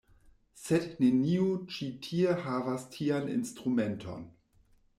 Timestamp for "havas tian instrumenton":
2.47-4.29